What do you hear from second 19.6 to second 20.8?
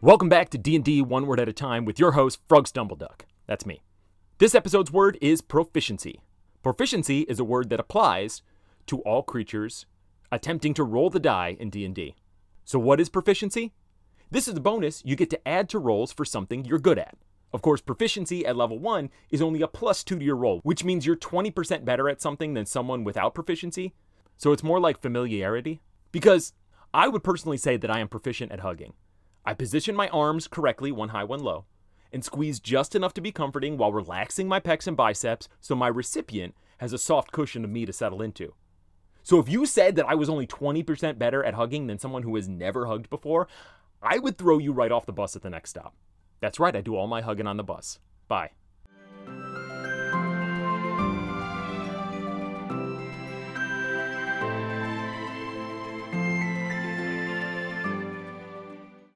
a plus 2 to your roll,